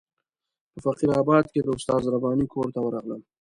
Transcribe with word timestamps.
په 0.71 0.79
فقیر 0.85 1.09
آباد 1.21 1.45
کې 1.53 1.59
د 1.63 1.67
استاد 1.75 2.03
رباني 2.15 2.45
کور 2.53 2.67
ته 2.73 2.79
ورغلم. 2.83 3.21